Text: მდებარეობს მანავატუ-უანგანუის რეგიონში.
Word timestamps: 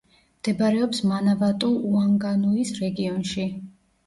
მდებარეობს 0.35 1.01
მანავატუ-უანგანუის 1.11 2.73
რეგიონში. 2.81 3.47